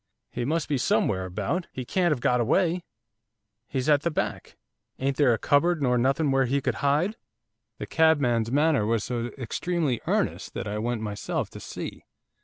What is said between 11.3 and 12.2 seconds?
to see.